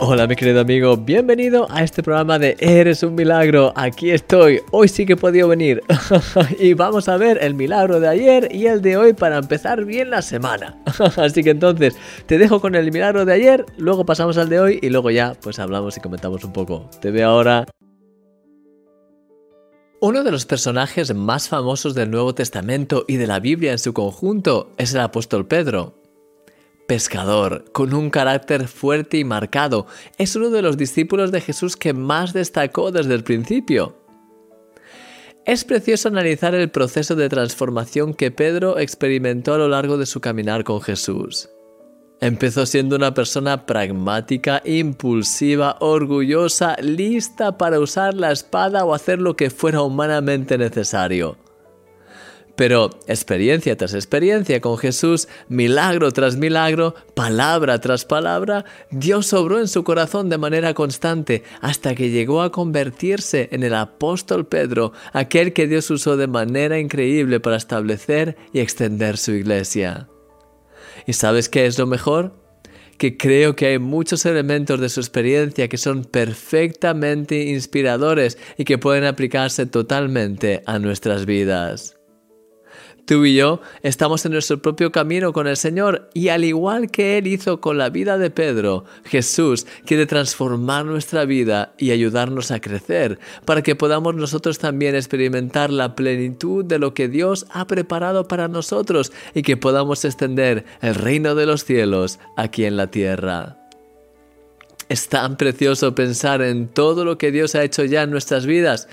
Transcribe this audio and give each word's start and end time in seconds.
Hola 0.00 0.28
mi 0.28 0.36
querido 0.36 0.60
amigo, 0.60 0.96
bienvenido 0.96 1.66
a 1.70 1.82
este 1.82 2.04
programa 2.04 2.38
de 2.38 2.56
Eres 2.60 3.02
un 3.02 3.16
milagro. 3.16 3.72
Aquí 3.74 4.12
estoy, 4.12 4.62
hoy 4.70 4.86
sí 4.86 5.04
que 5.04 5.14
he 5.14 5.16
podido 5.16 5.48
venir. 5.48 5.82
y 6.60 6.74
vamos 6.74 7.08
a 7.08 7.16
ver 7.16 7.38
el 7.42 7.54
milagro 7.54 7.98
de 7.98 8.06
ayer 8.06 8.48
y 8.54 8.66
el 8.66 8.80
de 8.80 8.96
hoy 8.96 9.12
para 9.12 9.38
empezar 9.38 9.84
bien 9.84 10.10
la 10.10 10.22
semana. 10.22 10.80
Así 11.16 11.42
que 11.42 11.50
entonces 11.50 11.96
te 12.26 12.38
dejo 12.38 12.60
con 12.60 12.76
el 12.76 12.92
milagro 12.92 13.24
de 13.24 13.32
ayer, 13.32 13.66
luego 13.76 14.06
pasamos 14.06 14.38
al 14.38 14.48
de 14.48 14.60
hoy 14.60 14.78
y 14.80 14.88
luego 14.88 15.10
ya 15.10 15.34
pues 15.42 15.58
hablamos 15.58 15.96
y 15.96 16.00
comentamos 16.00 16.44
un 16.44 16.52
poco. 16.52 16.88
Te 17.00 17.10
veo 17.10 17.28
ahora. 17.28 17.66
Uno 20.00 20.22
de 20.22 20.30
los 20.30 20.46
personajes 20.46 21.12
más 21.12 21.48
famosos 21.48 21.96
del 21.96 22.12
Nuevo 22.12 22.36
Testamento 22.36 23.04
y 23.08 23.16
de 23.16 23.26
la 23.26 23.40
Biblia 23.40 23.72
en 23.72 23.80
su 23.80 23.92
conjunto 23.92 24.70
es 24.78 24.94
el 24.94 25.00
apóstol 25.00 25.48
Pedro 25.48 25.98
pescador, 26.88 27.66
con 27.70 27.92
un 27.92 28.08
carácter 28.08 28.66
fuerte 28.66 29.18
y 29.18 29.24
marcado. 29.24 29.86
Es 30.16 30.34
uno 30.34 30.48
de 30.48 30.62
los 30.62 30.78
discípulos 30.78 31.30
de 31.30 31.42
Jesús 31.42 31.76
que 31.76 31.92
más 31.92 32.32
destacó 32.32 32.90
desde 32.90 33.14
el 33.14 33.22
principio. 33.22 33.94
Es 35.44 35.64
precioso 35.64 36.08
analizar 36.08 36.54
el 36.54 36.70
proceso 36.70 37.14
de 37.14 37.28
transformación 37.28 38.14
que 38.14 38.30
Pedro 38.30 38.78
experimentó 38.78 39.54
a 39.54 39.58
lo 39.58 39.68
largo 39.68 39.98
de 39.98 40.06
su 40.06 40.20
caminar 40.20 40.64
con 40.64 40.80
Jesús. 40.80 41.50
Empezó 42.20 42.64
siendo 42.64 42.96
una 42.96 43.12
persona 43.12 43.66
pragmática, 43.66 44.62
impulsiva, 44.64 45.76
orgullosa, 45.80 46.74
lista 46.80 47.58
para 47.58 47.80
usar 47.80 48.14
la 48.14 48.32
espada 48.32 48.86
o 48.86 48.94
hacer 48.94 49.20
lo 49.20 49.36
que 49.36 49.50
fuera 49.50 49.82
humanamente 49.82 50.56
necesario. 50.56 51.36
Pero 52.58 52.90
experiencia 53.06 53.76
tras 53.76 53.94
experiencia 53.94 54.60
con 54.60 54.78
Jesús, 54.78 55.28
milagro 55.48 56.10
tras 56.10 56.36
milagro, 56.36 56.96
palabra 57.14 57.80
tras 57.80 58.04
palabra, 58.04 58.64
Dios 58.90 59.32
obró 59.32 59.60
en 59.60 59.68
su 59.68 59.84
corazón 59.84 60.28
de 60.28 60.38
manera 60.38 60.74
constante 60.74 61.44
hasta 61.60 61.94
que 61.94 62.10
llegó 62.10 62.42
a 62.42 62.50
convertirse 62.50 63.48
en 63.52 63.62
el 63.62 63.74
apóstol 63.74 64.48
Pedro, 64.48 64.92
aquel 65.12 65.52
que 65.52 65.68
Dios 65.68 65.88
usó 65.88 66.16
de 66.16 66.26
manera 66.26 66.80
increíble 66.80 67.38
para 67.38 67.54
establecer 67.54 68.36
y 68.52 68.58
extender 68.58 69.18
su 69.18 69.30
iglesia. 69.34 70.08
¿Y 71.06 71.12
sabes 71.12 71.48
qué 71.48 71.66
es 71.66 71.78
lo 71.78 71.86
mejor? 71.86 72.34
que 72.98 73.16
creo 73.16 73.54
que 73.54 73.66
hay 73.66 73.78
muchos 73.78 74.26
elementos 74.26 74.80
de 74.80 74.88
su 74.88 74.98
experiencia 74.98 75.68
que 75.68 75.76
son 75.76 76.04
perfectamente 76.04 77.44
inspiradores 77.44 78.38
y 78.56 78.64
que 78.64 78.76
pueden 78.78 79.04
aplicarse 79.04 79.66
totalmente 79.66 80.64
a 80.66 80.80
nuestras 80.80 81.24
vidas. 81.24 81.97
Tú 83.08 83.24
y 83.24 83.36
yo 83.36 83.62
estamos 83.82 84.26
en 84.26 84.32
nuestro 84.32 84.60
propio 84.60 84.92
camino 84.92 85.32
con 85.32 85.46
el 85.46 85.56
Señor 85.56 86.10
y 86.12 86.28
al 86.28 86.44
igual 86.44 86.90
que 86.90 87.16
Él 87.16 87.26
hizo 87.26 87.58
con 87.58 87.78
la 87.78 87.88
vida 87.88 88.18
de 88.18 88.28
Pedro, 88.28 88.84
Jesús 89.04 89.66
quiere 89.86 90.04
transformar 90.04 90.84
nuestra 90.84 91.24
vida 91.24 91.72
y 91.78 91.92
ayudarnos 91.92 92.50
a 92.50 92.60
crecer 92.60 93.18
para 93.46 93.62
que 93.62 93.74
podamos 93.74 94.14
nosotros 94.14 94.58
también 94.58 94.94
experimentar 94.94 95.70
la 95.70 95.94
plenitud 95.94 96.66
de 96.66 96.78
lo 96.78 96.92
que 96.92 97.08
Dios 97.08 97.46
ha 97.48 97.66
preparado 97.66 98.28
para 98.28 98.46
nosotros 98.46 99.10
y 99.32 99.40
que 99.40 99.56
podamos 99.56 100.04
extender 100.04 100.66
el 100.82 100.94
reino 100.94 101.34
de 101.34 101.46
los 101.46 101.64
cielos 101.64 102.18
aquí 102.36 102.66
en 102.66 102.76
la 102.76 102.88
tierra. 102.88 103.57
Es 104.88 105.08
tan 105.08 105.36
precioso 105.36 105.94
pensar 105.94 106.40
en 106.40 106.68
todo 106.68 107.04
lo 107.04 107.18
que 107.18 107.30
Dios 107.30 107.54
ha 107.54 107.62
hecho 107.62 107.84
ya 107.84 108.02
en 108.02 108.10
nuestras 108.10 108.46
vidas, 108.46 108.88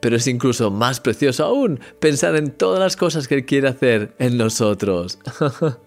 pero 0.00 0.16
es 0.16 0.26
incluso 0.26 0.70
más 0.70 1.00
precioso 1.00 1.44
aún 1.44 1.80
pensar 2.00 2.36
en 2.36 2.50
todas 2.50 2.80
las 2.80 2.96
cosas 2.96 3.28
que 3.28 3.36
Él 3.36 3.46
quiere 3.46 3.68
hacer 3.68 4.12
en 4.18 4.36
nosotros. 4.36 5.18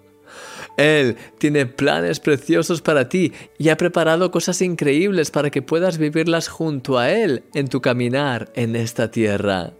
Él 0.78 1.18
tiene 1.38 1.66
planes 1.66 2.20
preciosos 2.20 2.82
para 2.82 3.10
ti 3.10 3.34
y 3.58 3.70
ha 3.70 3.78
preparado 3.78 4.32
cosas 4.32 4.62
increíbles 4.62 5.30
para 5.30 5.50
que 5.50 5.62
puedas 5.62 5.98
vivirlas 5.98 6.48
junto 6.48 6.98
a 6.98 7.12
Él 7.12 7.44
en 7.54 7.68
tu 7.68 7.82
caminar 7.82 8.52
en 8.56 8.76
esta 8.76 9.12
tierra. 9.12 9.74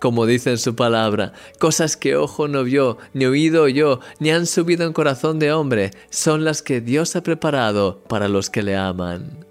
Como 0.00 0.24
dice 0.24 0.50
en 0.50 0.58
su 0.58 0.74
palabra, 0.74 1.34
cosas 1.58 1.96
que 1.98 2.16
ojo 2.16 2.48
no 2.48 2.64
vio, 2.64 2.96
ni 3.12 3.26
oído 3.26 3.68
yo, 3.68 4.00
ni 4.18 4.30
han 4.30 4.46
subido 4.46 4.86
en 4.86 4.94
corazón 4.94 5.38
de 5.38 5.52
hombre, 5.52 5.90
son 6.08 6.42
las 6.42 6.62
que 6.62 6.80
Dios 6.80 7.14
ha 7.16 7.22
preparado 7.22 8.02
para 8.08 8.26
los 8.26 8.48
que 8.48 8.62
le 8.62 8.76
aman. 8.76 9.44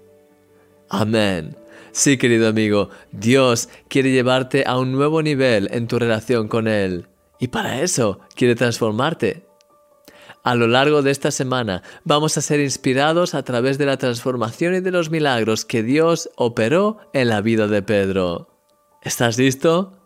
Amén. 0.88 1.56
Sí, 1.92 2.18
querido 2.18 2.48
amigo, 2.48 2.90
Dios 3.12 3.68
quiere 3.88 4.10
llevarte 4.10 4.64
a 4.66 4.76
un 4.76 4.90
nuevo 4.90 5.22
nivel 5.22 5.68
en 5.72 5.86
tu 5.86 6.00
relación 6.00 6.48
con 6.48 6.66
Él. 6.66 7.06
Y 7.38 7.48
para 7.48 7.80
eso 7.80 8.18
quiere 8.34 8.56
transformarte. 8.56 9.46
A 10.42 10.56
lo 10.56 10.66
largo 10.66 11.02
de 11.02 11.12
esta 11.12 11.30
semana 11.30 11.82
vamos 12.02 12.36
a 12.36 12.40
ser 12.40 12.58
inspirados 12.58 13.34
a 13.34 13.44
través 13.44 13.78
de 13.78 13.86
la 13.86 13.98
transformación 13.98 14.74
y 14.74 14.80
de 14.80 14.90
los 14.90 15.10
milagros 15.10 15.64
que 15.64 15.84
Dios 15.84 16.28
operó 16.34 16.98
en 17.12 17.28
la 17.28 17.40
vida 17.40 17.68
de 17.68 17.82
Pedro. 17.82 18.48
¿Estás 19.02 19.38
listo? 19.38 19.99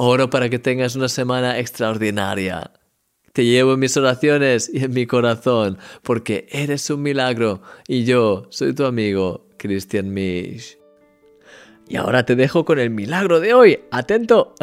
Oro 0.00 0.30
para 0.30 0.48
que 0.48 0.60
tengas 0.60 0.94
una 0.94 1.08
semana 1.08 1.58
extraordinaria. 1.58 2.70
Te 3.32 3.44
llevo 3.44 3.74
en 3.74 3.80
mis 3.80 3.96
oraciones 3.96 4.70
y 4.72 4.84
en 4.84 4.92
mi 4.92 5.06
corazón, 5.06 5.76
porque 6.04 6.46
eres 6.52 6.88
un 6.90 7.02
milagro 7.02 7.62
y 7.88 8.04
yo 8.04 8.46
soy 8.50 8.74
tu 8.74 8.84
amigo, 8.84 9.48
Christian 9.58 10.14
Misch. 10.14 10.78
Y 11.88 11.96
ahora 11.96 12.24
te 12.24 12.36
dejo 12.36 12.64
con 12.64 12.78
el 12.78 12.90
milagro 12.90 13.40
de 13.40 13.54
hoy. 13.54 13.80
Atento. 13.90 14.54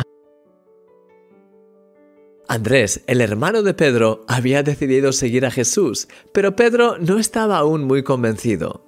Andrés, 2.48 3.04
el 3.08 3.20
hermano 3.20 3.62
de 3.62 3.74
Pedro, 3.74 4.24
había 4.30 4.64
decidido 4.64 5.12
seguir 5.12 5.46
a 5.46 5.52
Jesús, 5.52 6.08
pero 6.32 6.56
Pedro 6.56 6.98
no 6.98 7.20
estaba 7.20 7.58
aún 7.58 7.84
muy 7.84 8.04
convencido. 8.04 8.86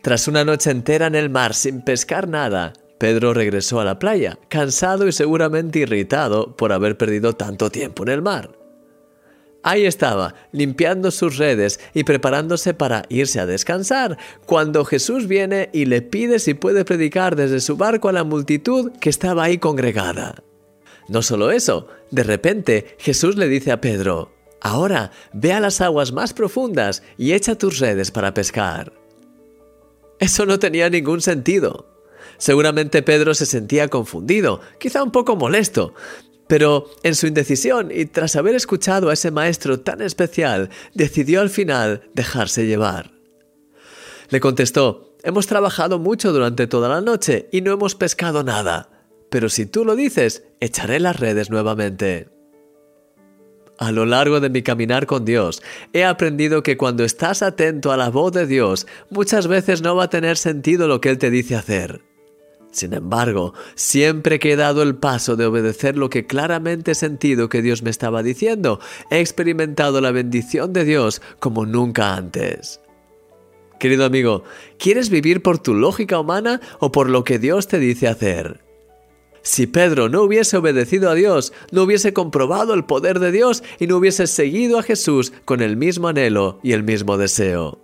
Tras 0.00 0.28
una 0.28 0.44
noche 0.44 0.70
entera 0.70 1.08
en 1.08 1.16
el 1.16 1.28
mar 1.28 1.54
sin 1.54 1.82
pescar 1.82 2.28
nada, 2.28 2.72
Pedro 3.00 3.32
regresó 3.32 3.80
a 3.80 3.84
la 3.86 3.98
playa, 3.98 4.38
cansado 4.50 5.08
y 5.08 5.12
seguramente 5.12 5.78
irritado 5.78 6.54
por 6.54 6.70
haber 6.70 6.98
perdido 6.98 7.34
tanto 7.34 7.70
tiempo 7.70 8.02
en 8.02 8.10
el 8.10 8.20
mar. 8.20 8.58
Ahí 9.62 9.86
estaba, 9.86 10.34
limpiando 10.52 11.10
sus 11.10 11.38
redes 11.38 11.80
y 11.94 12.04
preparándose 12.04 12.74
para 12.74 13.04
irse 13.08 13.40
a 13.40 13.46
descansar, 13.46 14.18
cuando 14.44 14.84
Jesús 14.84 15.28
viene 15.28 15.70
y 15.72 15.86
le 15.86 16.02
pide 16.02 16.38
si 16.38 16.52
puede 16.52 16.84
predicar 16.84 17.36
desde 17.36 17.60
su 17.60 17.78
barco 17.78 18.10
a 18.10 18.12
la 18.12 18.24
multitud 18.24 18.92
que 19.00 19.08
estaba 19.08 19.44
ahí 19.44 19.56
congregada. 19.56 20.42
No 21.08 21.22
solo 21.22 21.52
eso, 21.52 21.88
de 22.10 22.22
repente 22.22 22.96
Jesús 22.98 23.36
le 23.36 23.48
dice 23.48 23.72
a 23.72 23.80
Pedro, 23.80 24.30
Ahora 24.60 25.10
ve 25.32 25.54
a 25.54 25.60
las 25.60 25.80
aguas 25.80 26.12
más 26.12 26.34
profundas 26.34 27.02
y 27.16 27.32
echa 27.32 27.54
tus 27.54 27.78
redes 27.78 28.10
para 28.10 28.34
pescar. 28.34 28.92
Eso 30.18 30.44
no 30.44 30.58
tenía 30.58 30.90
ningún 30.90 31.22
sentido. 31.22 31.89
Seguramente 32.40 33.02
Pedro 33.02 33.34
se 33.34 33.44
sentía 33.44 33.88
confundido, 33.88 34.62
quizá 34.78 35.02
un 35.02 35.12
poco 35.12 35.36
molesto, 35.36 35.92
pero 36.48 36.86
en 37.02 37.14
su 37.14 37.26
indecisión 37.26 37.90
y 37.94 38.06
tras 38.06 38.34
haber 38.34 38.54
escuchado 38.54 39.10
a 39.10 39.12
ese 39.12 39.30
maestro 39.30 39.80
tan 39.80 40.00
especial, 40.00 40.70
decidió 40.94 41.42
al 41.42 41.50
final 41.50 42.08
dejarse 42.14 42.66
llevar. 42.66 43.12
Le 44.30 44.40
contestó, 44.40 45.14
hemos 45.22 45.46
trabajado 45.46 45.98
mucho 45.98 46.32
durante 46.32 46.66
toda 46.66 46.88
la 46.88 47.02
noche 47.02 47.50
y 47.52 47.60
no 47.60 47.72
hemos 47.72 47.94
pescado 47.94 48.42
nada, 48.42 48.88
pero 49.28 49.50
si 49.50 49.66
tú 49.66 49.84
lo 49.84 49.94
dices, 49.94 50.44
echaré 50.60 50.98
las 50.98 51.20
redes 51.20 51.50
nuevamente. 51.50 52.30
A 53.76 53.92
lo 53.92 54.06
largo 54.06 54.40
de 54.40 54.48
mi 54.48 54.62
caminar 54.62 55.04
con 55.04 55.26
Dios, 55.26 55.62
he 55.92 56.04
aprendido 56.06 56.62
que 56.62 56.78
cuando 56.78 57.04
estás 57.04 57.42
atento 57.42 57.92
a 57.92 57.98
la 57.98 58.08
voz 58.08 58.32
de 58.32 58.46
Dios, 58.46 58.86
muchas 59.10 59.46
veces 59.46 59.82
no 59.82 59.94
va 59.94 60.04
a 60.04 60.10
tener 60.10 60.38
sentido 60.38 60.88
lo 60.88 61.02
que 61.02 61.10
Él 61.10 61.18
te 61.18 61.30
dice 61.30 61.54
hacer. 61.54 62.09
Sin 62.70 62.94
embargo, 62.94 63.52
siempre 63.74 64.38
que 64.38 64.52
he 64.52 64.56
dado 64.56 64.82
el 64.82 64.94
paso 64.94 65.36
de 65.36 65.46
obedecer 65.46 65.96
lo 65.96 66.08
que 66.08 66.26
claramente 66.26 66.92
he 66.92 66.94
sentido 66.94 67.48
que 67.48 67.62
Dios 67.62 67.82
me 67.82 67.90
estaba 67.90 68.22
diciendo, 68.22 68.80
he 69.10 69.18
experimentado 69.20 70.00
la 70.00 70.12
bendición 70.12 70.72
de 70.72 70.84
Dios 70.84 71.20
como 71.40 71.66
nunca 71.66 72.14
antes. 72.14 72.80
Querido 73.80 74.04
amigo, 74.04 74.44
¿quieres 74.78 75.10
vivir 75.10 75.42
por 75.42 75.58
tu 75.58 75.74
lógica 75.74 76.20
humana 76.20 76.60
o 76.78 76.92
por 76.92 77.08
lo 77.08 77.24
que 77.24 77.38
Dios 77.38 77.66
te 77.66 77.78
dice 77.78 78.08
hacer? 78.08 78.60
Si 79.42 79.66
Pedro 79.66 80.08
no 80.08 80.22
hubiese 80.22 80.58
obedecido 80.58 81.10
a 81.10 81.14
Dios, 81.14 81.52
no 81.72 81.84
hubiese 81.84 82.12
comprobado 82.12 82.74
el 82.74 82.84
poder 82.84 83.18
de 83.20 83.32
Dios 83.32 83.64
y 83.78 83.86
no 83.86 83.96
hubiese 83.96 84.26
seguido 84.26 84.78
a 84.78 84.82
Jesús 84.82 85.32
con 85.44 85.62
el 85.62 85.76
mismo 85.76 86.08
anhelo 86.08 86.60
y 86.62 86.72
el 86.72 86.82
mismo 86.82 87.16
deseo. 87.16 87.80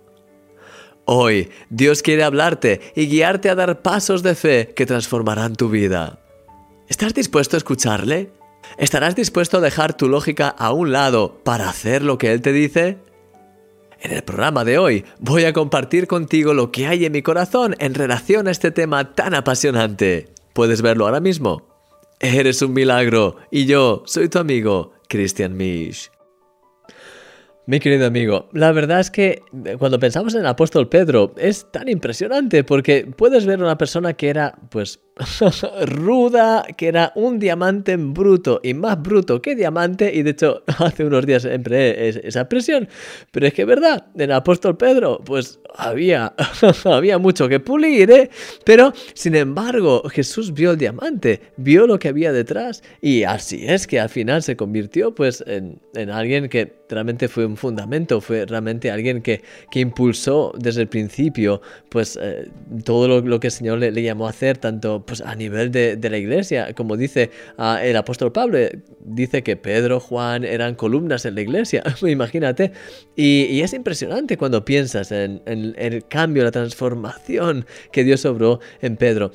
Hoy 1.09 1.51
Dios 1.69 2.01
quiere 2.01 2.25
hablarte 2.25 2.81
y 2.93 3.07
guiarte 3.07 3.49
a 3.49 3.55
dar 3.55 3.81
pasos 3.81 4.23
de 4.23 4.35
fe 4.35 4.73
que 4.75 4.85
transformarán 4.85 5.55
tu 5.55 5.69
vida. 5.69 6.19
¿Estás 6.89 7.13
dispuesto 7.13 7.55
a 7.55 7.59
escucharle? 7.59 8.29
¿Estarás 8.77 9.15
dispuesto 9.15 9.57
a 9.57 9.61
dejar 9.61 9.95
tu 9.95 10.09
lógica 10.09 10.49
a 10.49 10.73
un 10.73 10.91
lado 10.91 11.39
para 11.45 11.69
hacer 11.69 12.03
lo 12.03 12.17
que 12.17 12.33
Él 12.33 12.41
te 12.41 12.51
dice? 12.51 12.97
En 14.01 14.11
el 14.11 14.21
programa 14.21 14.65
de 14.65 14.79
hoy 14.79 15.05
voy 15.19 15.45
a 15.45 15.53
compartir 15.53 16.07
contigo 16.07 16.53
lo 16.53 16.73
que 16.73 16.87
hay 16.87 17.05
en 17.05 17.13
mi 17.13 17.21
corazón 17.21 17.77
en 17.79 17.93
relación 17.93 18.49
a 18.49 18.51
este 18.51 18.71
tema 18.71 19.15
tan 19.15 19.33
apasionante. 19.33 20.27
¿Puedes 20.51 20.81
verlo 20.81 21.05
ahora 21.05 21.21
mismo? 21.21 21.69
Eres 22.19 22.61
un 22.61 22.73
milagro 22.73 23.37
y 23.49 23.65
yo 23.65 24.03
soy 24.05 24.27
tu 24.27 24.39
amigo, 24.39 24.91
Christian 25.07 25.55
Misch. 25.55 26.11
Mi 27.67 27.81
querido 27.81 28.07
amigo, 28.07 28.47
la 28.53 28.71
verdad 28.71 29.01
es 29.01 29.11
que 29.11 29.41
eh, 29.65 29.75
cuando 29.77 29.99
pensamos 29.99 30.33
en 30.33 30.39
el 30.39 30.47
apóstol 30.47 30.87
Pedro 30.87 31.35
es 31.35 31.69
tan 31.69 31.89
impresionante 31.89 32.63
porque 32.63 33.05
puedes 33.05 33.45
ver 33.45 33.61
una 33.61 33.77
persona 33.77 34.13
que 34.13 34.29
era 34.29 34.57
pues 34.69 35.01
ruda, 35.85 36.65
que 36.75 36.87
era 36.87 37.11
un 37.15 37.39
diamante 37.39 37.95
bruto 37.97 38.59
y 38.63 38.73
más 38.73 39.01
bruto 39.01 39.41
que 39.41 39.55
diamante 39.55 40.11
y 40.13 40.23
de 40.23 40.31
hecho 40.31 40.63
hace 40.79 41.05
unos 41.05 41.25
días 41.25 41.45
empleé 41.45 42.09
esa 42.09 42.41
expresión, 42.41 42.87
pero 43.31 43.47
es 43.47 43.53
que 43.53 43.65
verdad, 43.65 44.05
en 44.15 44.31
apóstol 44.31 44.77
Pedro 44.77 45.21
pues 45.23 45.59
había, 45.75 46.33
había 46.85 47.17
mucho 47.17 47.47
que 47.47 47.59
pulir, 47.59 48.11
¿eh? 48.11 48.29
pero 48.63 48.93
sin 49.13 49.35
embargo 49.35 50.03
Jesús 50.09 50.53
vio 50.53 50.71
el 50.71 50.77
diamante, 50.77 51.41
vio 51.57 51.87
lo 51.87 51.99
que 51.99 52.09
había 52.09 52.31
detrás 52.31 52.83
y 53.01 53.23
así 53.23 53.65
es 53.67 53.87
que 53.87 53.99
al 53.99 54.09
final 54.09 54.43
se 54.43 54.55
convirtió 54.55 55.13
pues 55.13 55.43
en, 55.47 55.79
en 55.95 56.09
alguien 56.09 56.49
que 56.49 56.77
realmente 56.89 57.27
fue 57.27 57.45
un 57.45 57.57
fundamento, 57.57 58.21
fue 58.21 58.45
realmente 58.45 58.91
alguien 58.91 59.21
que, 59.21 59.41
que 59.69 59.79
impulsó 59.79 60.53
desde 60.57 60.81
el 60.81 60.87
principio 60.87 61.61
pues 61.89 62.17
eh, 62.21 62.49
todo 62.83 63.07
lo, 63.07 63.21
lo, 63.21 63.39
que 63.39 63.47
el 63.47 63.51
Señor 63.51 63.79
le, 63.79 63.91
le, 63.91 64.03
llamó 64.03 64.27
a 64.27 64.29
hacer, 64.31 64.57
tanto 64.57 65.05
pues 65.07 65.21
a 65.21 65.33
nivel 65.33 65.71
de, 65.71 65.95
de 65.95 66.09
la 66.09 66.17
iglesia, 66.17 66.73
como 66.73 66.97
dice 66.97 67.31
uh, 67.57 67.77
el 67.81 67.95
apóstol 67.95 68.31
Pablo, 68.31 68.59
dice 68.99 69.41
que 69.41 69.55
Pedro, 69.55 69.99
Juan 69.99 70.43
eran 70.43 70.75
columnas 70.75 71.25
en 71.25 71.33
la 71.35 71.41
iglesia, 71.41 71.81
imagínate, 72.05 72.73
y, 73.15 73.61
es 73.61 73.73
impresionante 73.73 74.37
cuando 74.37 74.63
piensas 74.63 75.11
en, 75.11 75.41
en 75.45 75.73
el 75.77 76.07
cambio, 76.07 76.43
la 76.43 76.51
transformación 76.51 77.65
que 77.91 78.03
Dios 78.03 78.25
obró 78.25 78.59
en 78.81 78.97
Pedro. 78.97 79.31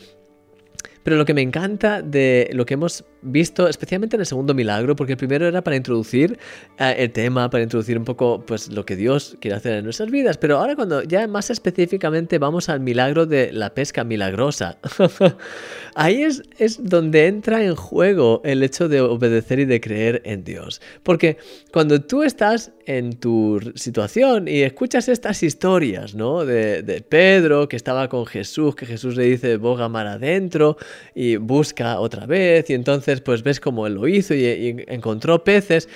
Pero 1.02 1.16
lo 1.16 1.25
que 1.25 1.34
me 1.34 1.43
encanta 1.43 2.02
de 2.02 2.50
lo 2.52 2.64
que 2.66 2.75
hemos 2.75 3.04
visto, 3.22 3.69
especialmente 3.69 4.16
en 4.16 4.20
el 4.20 4.26
segundo 4.26 4.54
milagro, 4.54 4.96
porque 4.96 5.12
el 5.12 5.19
primero 5.19 5.46
era 5.46 5.62
para 5.62 5.76
introducir 5.76 6.38
eh, 6.78 6.94
el 6.99 7.12
tema, 7.12 7.49
para 7.50 7.62
introducir 7.62 7.96
un 7.96 8.04
poco 8.04 8.44
pues 8.46 8.69
lo 8.69 8.84
que 8.84 8.96
Dios 8.96 9.37
quiere 9.40 9.56
hacer 9.56 9.75
en 9.75 9.84
nuestras 9.84 10.10
vidas. 10.10 10.38
Pero 10.38 10.58
ahora 10.58 10.76
cuando 10.76 11.02
ya 11.02 11.26
más 11.28 11.50
específicamente 11.50 12.38
vamos 12.38 12.69
al 12.69 12.81
milagro 12.81 13.26
de 13.26 13.52
la 13.52 13.75
pesca 13.75 14.04
milagrosa, 14.04 14.78
ahí 15.94 16.22
es, 16.22 16.43
es 16.58 16.82
donde 16.82 17.26
entra 17.26 17.64
en 17.64 17.76
juego 17.76 18.40
el 18.44 18.62
hecho 18.62 18.88
de 18.88 19.00
obedecer 19.00 19.60
y 19.60 19.64
de 19.64 19.81
creer 19.81 20.22
en 20.25 20.44
Dios. 20.44 20.81
Porque 21.02 21.38
cuando 21.72 22.00
tú 22.00 22.22
estás 22.22 22.72
en 22.87 23.19
tu 23.19 23.60
situación 23.75 24.49
y 24.49 24.62
escuchas 24.62 25.08
estas 25.08 25.43
historias, 25.43 26.14
¿no? 26.14 26.44
De, 26.44 27.04
Pedro 27.08 27.69
que 27.69 27.76
estaba 27.76 28.08
con 28.08 28.26
Jesús, 28.26 28.75
que 28.75 28.87
Jesús 28.87 29.16
le 29.16 29.25
dice 29.25 29.56
boga 29.56 29.88
mar 29.88 30.06
adentro 30.06 30.76
y 31.14 31.36
busca 31.36 32.00
otra 32.00 32.26
vez 32.26 32.68
y 32.70 32.74
entonces 32.74 33.20
pues 33.20 33.42
ves 33.42 33.60
cómo 33.60 33.86
él 33.86 33.94
lo 33.94 34.08
hizo 34.08 34.34
y, 34.34 34.84
encontró 34.88 35.44
peces. 35.44 35.88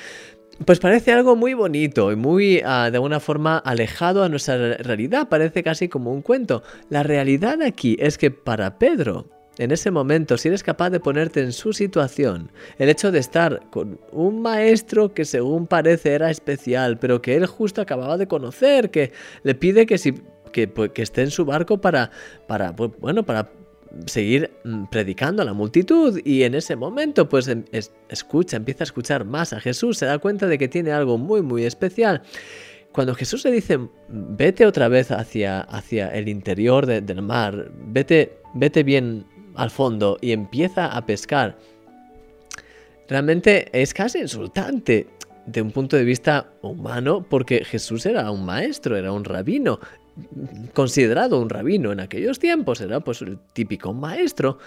Pues 0.64 0.78
parece 0.78 1.12
algo 1.12 1.36
muy 1.36 1.52
bonito 1.52 2.10
y 2.10 2.16
muy 2.16 2.58
uh, 2.58 2.90
de 2.90 2.96
alguna 2.96 3.20
forma 3.20 3.58
alejado 3.58 4.22
a 4.22 4.28
nuestra 4.30 4.78
realidad, 4.78 5.28
parece 5.28 5.62
casi 5.62 5.88
como 5.88 6.12
un 6.12 6.22
cuento. 6.22 6.62
La 6.88 7.02
realidad 7.02 7.60
aquí 7.60 7.96
es 8.00 8.16
que 8.16 8.30
para 8.30 8.78
Pedro, 8.78 9.26
en 9.58 9.70
ese 9.70 9.90
momento, 9.90 10.38
si 10.38 10.48
eres 10.48 10.62
capaz 10.62 10.90
de 10.90 11.00
ponerte 11.00 11.40
en 11.40 11.52
su 11.52 11.72
situación, 11.72 12.50
el 12.78 12.88
hecho 12.88 13.10
de 13.10 13.18
estar 13.18 13.68
con 13.70 14.00
un 14.12 14.40
maestro 14.40 15.12
que 15.12 15.24
según 15.24 15.66
parece 15.66 16.12
era 16.12 16.30
especial, 16.30 16.98
pero 16.98 17.20
que 17.20 17.36
él 17.36 17.46
justo 17.46 17.82
acababa 17.82 18.16
de 18.16 18.26
conocer, 18.26 18.90
que 18.90 19.12
le 19.42 19.54
pide 19.54 19.84
que 19.84 19.98
si 19.98 20.14
que, 20.52 20.68
pues, 20.68 20.90
que 20.92 21.02
esté 21.02 21.22
en 21.22 21.30
su 21.30 21.44
barco 21.44 21.80
para, 21.80 22.10
para, 22.46 22.72
bueno, 22.72 23.24
para 23.24 23.50
seguir 24.06 24.50
mm, 24.64 24.84
predicando 24.86 25.42
a 25.42 25.44
la 25.44 25.52
multitud 25.52 26.20
y 26.24 26.42
en 26.42 26.54
ese 26.54 26.76
momento 26.76 27.28
pues 27.28 27.48
em, 27.48 27.64
escucha, 28.08 28.56
empieza 28.56 28.84
a 28.84 28.86
escuchar 28.86 29.24
más 29.24 29.52
a 29.52 29.60
Jesús, 29.60 29.98
se 29.98 30.06
da 30.06 30.18
cuenta 30.18 30.46
de 30.46 30.58
que 30.58 30.68
tiene 30.68 30.92
algo 30.92 31.18
muy 31.18 31.42
muy 31.42 31.64
especial. 31.64 32.22
Cuando 32.92 33.14
Jesús 33.14 33.44
le 33.44 33.50
dice, 33.50 33.78
vete 34.08 34.64
otra 34.64 34.88
vez 34.88 35.10
hacia, 35.10 35.60
hacia 35.60 36.08
el 36.08 36.28
interior 36.28 36.86
del 36.86 37.20
mar, 37.20 37.70
vete, 37.88 38.38
vete 38.54 38.82
bien 38.82 39.26
al 39.54 39.70
fondo 39.70 40.16
y 40.22 40.32
empieza 40.32 40.86
a 40.86 41.04
pescar, 41.04 41.58
realmente 43.06 43.68
es 43.78 43.92
casi 43.92 44.20
insultante 44.20 45.06
de 45.46 45.62
un 45.62 45.70
punto 45.70 45.96
de 45.96 46.04
vista 46.04 46.52
humano 46.62 47.24
porque 47.28 47.64
Jesús 47.64 48.06
era 48.06 48.30
un 48.30 48.44
maestro, 48.44 48.96
era 48.96 49.12
un 49.12 49.24
rabino, 49.24 49.78
considerado 50.72 51.40
un 51.40 51.48
rabino 51.48 51.92
en 51.92 52.00
aquellos 52.00 52.38
tiempos, 52.38 52.80
era 52.80 53.00
pues 53.00 53.22
el 53.22 53.38
típico 53.52 53.92
maestro. 53.92 54.58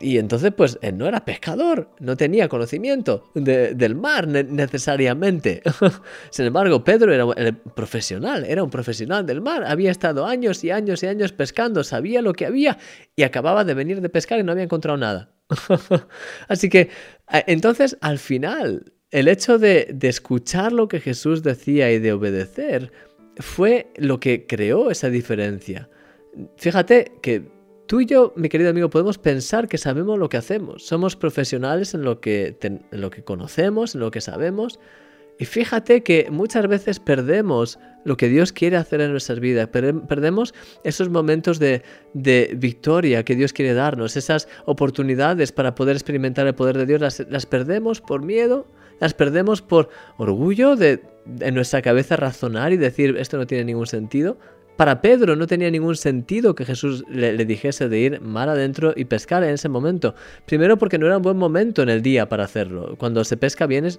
Y 0.00 0.18
entonces, 0.18 0.52
pues, 0.56 0.76
él 0.82 0.98
no 0.98 1.06
era 1.06 1.24
pescador, 1.24 1.90
no 2.00 2.16
tenía 2.16 2.48
conocimiento 2.48 3.30
del 3.34 3.94
mar 3.94 4.26
necesariamente. 4.26 5.62
Sin 6.30 6.46
embargo, 6.46 6.82
Pedro 6.82 7.14
era 7.14 7.24
el 7.36 7.54
profesional, 7.56 8.44
era 8.44 8.64
un 8.64 8.70
profesional 8.70 9.24
del 9.24 9.40
mar. 9.40 9.64
Había 9.64 9.92
estado 9.92 10.26
años 10.26 10.64
y 10.64 10.72
años 10.72 11.04
y 11.04 11.06
años 11.06 11.32
pescando, 11.32 11.84
sabía 11.84 12.22
lo 12.22 12.32
que 12.32 12.46
había 12.46 12.78
y 13.14 13.22
acababa 13.22 13.62
de 13.62 13.74
venir 13.74 14.00
de 14.00 14.08
pescar 14.08 14.40
y 14.40 14.42
no 14.42 14.50
había 14.50 14.64
encontrado 14.64 14.98
nada. 14.98 15.30
Así 16.48 16.68
que, 16.68 16.90
entonces, 17.46 17.96
al 18.00 18.18
final, 18.18 18.92
el 19.12 19.28
hecho 19.28 19.58
de, 19.58 19.90
de 19.94 20.08
escuchar 20.08 20.72
lo 20.72 20.88
que 20.88 20.98
Jesús 20.98 21.44
decía 21.44 21.92
y 21.92 22.00
de 22.00 22.12
obedecer, 22.12 22.90
fue 23.38 23.92
lo 23.96 24.20
que 24.20 24.46
creó 24.46 24.90
esa 24.90 25.10
diferencia. 25.10 25.88
Fíjate 26.56 27.12
que 27.22 27.50
tú 27.86 28.00
y 28.00 28.06
yo, 28.06 28.32
mi 28.36 28.48
querido 28.48 28.70
amigo, 28.70 28.90
podemos 28.90 29.18
pensar 29.18 29.68
que 29.68 29.78
sabemos 29.78 30.18
lo 30.18 30.28
que 30.28 30.36
hacemos. 30.36 30.86
Somos 30.86 31.16
profesionales 31.16 31.94
en 31.94 32.02
lo 32.02 32.20
que, 32.20 32.56
lo 32.90 33.10
que 33.10 33.24
conocemos, 33.24 33.94
en 33.94 34.00
lo 34.00 34.10
que 34.10 34.20
sabemos. 34.20 34.78
Y 35.38 35.44
fíjate 35.44 36.02
que 36.02 36.28
muchas 36.30 36.66
veces 36.66 36.98
perdemos 36.98 37.78
lo 38.04 38.16
que 38.16 38.28
Dios 38.28 38.52
quiere 38.52 38.76
hacer 38.76 39.00
en 39.00 39.12
nuestras 39.12 39.38
vidas, 39.38 39.68
perdemos 39.68 40.54
esos 40.82 41.10
momentos 41.10 41.58
de, 41.58 41.82
de, 42.14 42.54
victoria 42.56 43.24
que 43.24 43.36
Dios 43.36 43.52
quiere 43.52 43.74
darnos, 43.74 44.16
esas 44.16 44.48
oportunidades 44.64 45.52
para 45.52 45.74
poder 45.74 45.94
experimentar 45.94 46.46
el 46.46 46.54
poder 46.54 46.78
de 46.78 46.86
Dios, 46.86 47.00
las, 47.00 47.24
las 47.28 47.46
perdemos 47.46 48.00
por 48.00 48.24
miedo, 48.24 48.66
las 49.00 49.14
perdemos 49.14 49.62
por 49.62 49.88
orgullo 50.16 50.76
de 50.76 51.02
en 51.40 51.54
nuestra 51.54 51.82
cabeza 51.82 52.16
razonar 52.16 52.72
y 52.72 52.76
decir 52.76 53.16
esto 53.18 53.36
no 53.36 53.46
tiene 53.46 53.64
ningún 53.64 53.86
sentido. 53.86 54.38
Para 54.76 55.00
Pedro 55.00 55.34
no 55.34 55.48
tenía 55.48 55.72
ningún 55.72 55.96
sentido 55.96 56.54
que 56.54 56.64
Jesús 56.64 57.04
le, 57.08 57.44
dijese 57.44 57.88
de 57.88 57.98
ir 57.98 58.20
mar 58.20 58.48
adentro 58.48 58.92
y 58.94 59.06
pescar 59.06 59.42
en 59.42 59.50
ese 59.50 59.68
momento. 59.68 60.14
Primero 60.46 60.78
porque 60.78 60.98
no 60.98 61.06
era 61.06 61.16
un 61.16 61.22
buen 61.22 61.36
momento 61.36 61.82
en 61.82 61.88
el 61.88 62.00
día 62.00 62.28
para 62.28 62.44
hacerlo. 62.44 62.94
Cuando 62.96 63.24
se 63.24 63.36
pesca 63.36 63.66
bien 63.66 63.86
es... 63.86 63.98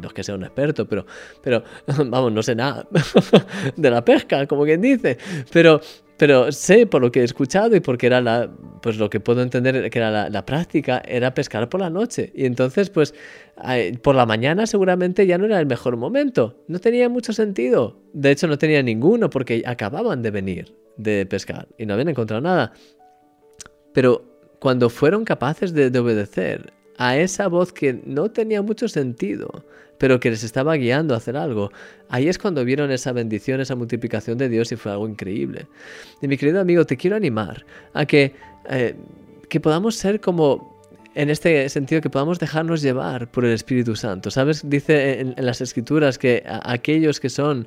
No 0.00 0.06
es 0.06 0.14
que 0.14 0.22
sea 0.22 0.36
un 0.36 0.44
experto, 0.44 0.86
pero... 0.86 1.04
Pero, 1.42 1.64
vamos, 2.06 2.32
no 2.32 2.44
sé 2.44 2.54
nada 2.54 2.86
de 3.76 3.90
la 3.90 4.04
pesca, 4.04 4.46
como 4.46 4.62
quien 4.62 4.80
dice. 4.80 5.18
Pero 5.52 5.80
pero 6.20 6.52
sé 6.52 6.86
por 6.86 7.00
lo 7.00 7.10
que 7.10 7.22
he 7.22 7.24
escuchado 7.24 7.74
y 7.74 7.80
porque 7.80 8.06
era 8.06 8.20
la, 8.20 8.50
pues 8.82 8.98
lo 8.98 9.08
que 9.08 9.20
puedo 9.20 9.40
entender 9.40 9.88
que 9.88 9.98
era 9.98 10.28
la, 10.28 10.44
práctica, 10.44 11.00
era 11.08 11.32
pescar 11.32 11.70
por 11.70 11.80
la 11.80 11.88
noche. 11.88 12.30
Y 12.34 12.44
entonces, 12.44 12.90
pues, 12.90 13.14
por 14.02 14.14
la 14.14 14.26
mañana 14.26 14.66
seguramente 14.66 15.26
ya 15.26 15.38
no 15.38 15.46
era 15.46 15.58
el 15.58 15.64
mejor 15.64 15.96
momento. 15.96 16.62
No 16.68 16.78
tenía 16.78 17.08
mucho 17.08 17.32
sentido. 17.32 18.02
De 18.12 18.32
hecho, 18.32 18.48
no 18.48 18.58
tenía 18.58 18.82
ninguno 18.82 19.30
porque 19.30 19.62
acababan 19.64 20.20
de 20.20 20.30
venir 20.30 20.76
de 20.98 21.24
pescar 21.24 21.66
y 21.78 21.86
no 21.86 21.94
habían 21.94 22.10
encontrado 22.10 22.42
nada. 22.42 22.74
Pero 23.94 24.22
cuando 24.58 24.90
fueron 24.90 25.24
capaces 25.24 25.72
de 25.72 25.98
obedecer 25.98 26.74
a 27.00 27.16
esa 27.16 27.48
voz 27.48 27.72
que 27.72 27.98
no 28.04 28.30
tenía 28.30 28.60
mucho 28.60 28.86
sentido, 28.86 29.64
pero 29.96 30.20
que 30.20 30.28
les 30.28 30.44
estaba 30.44 30.74
guiando 30.74 31.14
a 31.14 31.16
hacer 31.16 31.34
algo. 31.34 31.72
Ahí 32.10 32.28
es 32.28 32.36
cuando 32.36 32.62
vieron 32.62 32.90
esa 32.90 33.12
bendición, 33.12 33.58
esa 33.62 33.74
multiplicación 33.74 34.36
de 34.36 34.50
Dios 34.50 34.70
y 34.70 34.76
fue 34.76 34.92
algo 34.92 35.08
increíble. 35.08 35.66
Y 36.20 36.28
mi 36.28 36.36
querido 36.36 36.60
amigo, 36.60 36.84
te 36.84 36.98
quiero 36.98 37.16
animar 37.16 37.64
a 37.94 38.04
que, 38.04 38.34
eh, 38.68 38.94
que 39.48 39.60
podamos 39.60 39.96
ser 39.96 40.20
como 40.20 40.78
en 41.14 41.30
este 41.30 41.66
sentido 41.70 42.02
que 42.02 42.10
podamos 42.10 42.38
dejarnos 42.38 42.82
llevar 42.82 43.30
por 43.30 43.46
el 43.46 43.52
Espíritu 43.52 43.96
Santo. 43.96 44.30
¿Sabes? 44.30 44.68
Dice 44.68 45.20
en, 45.20 45.34
las 45.38 45.62
Escrituras 45.62 46.18
que 46.18 46.44
aquellos 46.46 47.18
que 47.18 47.30
son 47.30 47.66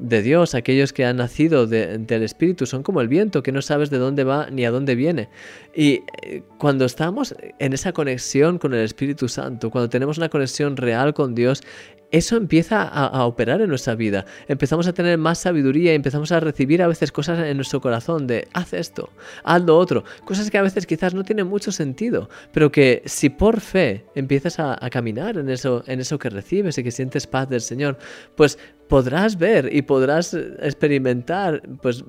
de 0.00 0.22
Dios, 0.22 0.54
aquellos 0.54 0.92
que 0.92 1.04
han 1.04 1.18
nacido 1.18 1.66
del 1.66 2.22
Espíritu, 2.22 2.64
son 2.66 2.82
como 2.82 3.00
el 3.00 3.08
viento, 3.08 3.42
que 3.42 3.52
no 3.52 3.60
sabes 3.60 3.90
de 3.90 3.98
dónde 3.98 4.24
va 4.24 4.48
ni 4.50 4.64
a 4.64 4.70
dónde 4.70 4.94
viene. 4.94 5.28
Y 5.74 6.02
eh, 6.22 6.42
cuando 6.58 6.86
estamos 6.86 7.34
en 7.58 7.72
esa 7.72 7.92
conexión 7.92 8.58
con 8.58 8.72
el 8.72 8.80
Espíritu 8.80 9.28
Santo, 9.28 9.70
cuando 9.70 9.90
tenemos 9.90 10.16
una 10.16 10.30
conexión 10.30 10.76
real 10.76 11.12
con 11.12 11.34
Dios, 11.34 11.62
eso 12.10 12.36
empieza 12.36 12.82
a, 12.82 13.24
operar 13.24 13.60
en 13.60 13.68
nuestra 13.68 13.94
vida. 13.94 14.24
Empezamos 14.48 14.86
a 14.86 14.92
tener 14.92 15.16
más 15.18 15.38
sabiduría 15.38 15.92
y 15.92 15.96
empezamos 15.96 16.32
a 16.32 16.40
recibir 16.40 16.82
a 16.82 16.88
veces 16.88 17.12
cosas 17.12 17.38
en 17.46 17.56
nuestro 17.56 17.80
corazón 17.80 18.26
de 18.26 18.48
haz 18.52 18.72
esto, 18.72 19.10
haz 19.44 19.62
lo 19.62 19.78
otro. 19.78 20.04
Cosas 20.24 20.50
que 20.50 20.58
a 20.58 20.62
veces 20.62 20.86
quizás 20.86 21.14
no 21.14 21.24
tienen 21.24 21.46
mucho 21.46 21.70
sentido, 21.72 22.28
pero 22.52 22.72
que 22.72 23.02
si 23.06 23.30
por 23.30 23.60
fe 23.60 24.04
empiezas 24.14 24.58
a, 24.58 24.78
caminar 24.90 25.36
en 25.36 25.48
eso, 25.48 25.84
en 25.86 26.00
eso 26.00 26.18
que 26.18 26.30
recibes 26.30 26.76
y 26.78 26.82
que 26.82 26.90
sientes 26.90 27.26
paz 27.26 27.48
del 27.48 27.60
Señor, 27.60 27.96
pues 28.34 28.58
podrás 28.88 29.38
ver 29.38 29.70
y 29.72 29.82
podrás 29.82 30.34
experimentar 30.34 31.62
pues 31.80 32.04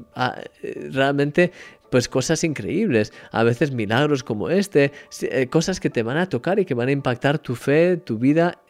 realmente 0.90 1.52
pues 1.92 2.08
cosas 2.08 2.44
increíbles, 2.46 3.12
a 3.32 3.44
veces 3.44 3.72
milagros 3.72 4.24
como 4.24 4.50
este, 4.50 4.94
eh, 5.24 5.48
cosas 5.48 5.82
que 5.82 5.90
te 5.90 6.04
van 6.04 6.18
a 6.18 6.30
tocar 6.30 6.58
y 6.58 6.66
que 6.66 6.74
van 6.74 6.88
a 6.88 6.94
impactar 6.94 7.38
tu 7.38 7.54
fe, 7.54 7.98
tu 7.98 8.18
vida, 8.18 8.64